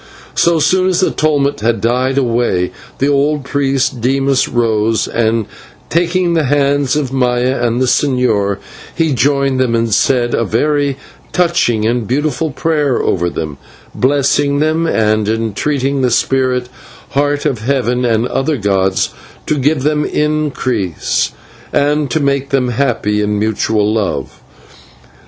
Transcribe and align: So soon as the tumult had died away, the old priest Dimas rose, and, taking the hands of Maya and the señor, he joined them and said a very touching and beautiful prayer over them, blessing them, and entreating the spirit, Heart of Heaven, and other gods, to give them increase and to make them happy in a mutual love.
So 0.33 0.57
soon 0.57 0.89
as 0.89 0.99
the 1.01 1.11
tumult 1.11 1.59
had 1.59 1.79
died 1.79 2.17
away, 2.17 2.71
the 2.97 3.07
old 3.07 3.43
priest 3.45 4.01
Dimas 4.01 4.49
rose, 4.49 5.07
and, 5.07 5.45
taking 5.91 6.33
the 6.33 6.45
hands 6.45 6.95
of 6.95 7.13
Maya 7.13 7.59
and 7.61 7.79
the 7.79 7.85
señor, 7.85 8.57
he 8.95 9.13
joined 9.13 9.59
them 9.59 9.75
and 9.75 9.93
said 9.93 10.33
a 10.33 10.43
very 10.43 10.97
touching 11.33 11.85
and 11.85 12.07
beautiful 12.07 12.49
prayer 12.49 12.99
over 12.99 13.29
them, 13.29 13.59
blessing 13.93 14.57
them, 14.57 14.87
and 14.87 15.29
entreating 15.29 16.01
the 16.01 16.09
spirit, 16.09 16.67
Heart 17.09 17.45
of 17.45 17.59
Heaven, 17.59 18.03
and 18.03 18.25
other 18.27 18.57
gods, 18.57 19.11
to 19.45 19.55
give 19.59 19.83
them 19.83 20.03
increase 20.03 21.31
and 21.71 22.09
to 22.09 22.19
make 22.19 22.49
them 22.49 22.69
happy 22.69 23.19
in 23.21 23.29
a 23.29 23.33
mutual 23.33 23.93
love. 23.93 24.41